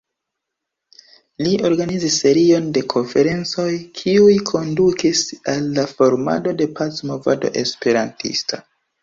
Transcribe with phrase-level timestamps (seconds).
[1.47, 3.67] Li organizis serion de konferencoj
[4.01, 5.23] kiuj kondukis
[5.55, 8.63] al la formado de pac-movado esperantista.